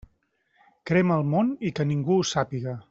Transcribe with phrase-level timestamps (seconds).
[0.91, 2.79] Crema el món i que ningú ho sàpiga.